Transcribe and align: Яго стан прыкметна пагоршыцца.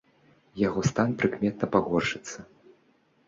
Яго 0.67 0.79
стан 0.91 1.11
прыкметна 1.19 1.65
пагоршыцца. 1.75 2.39